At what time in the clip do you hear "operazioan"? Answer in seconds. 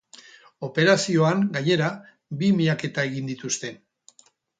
0.67-1.43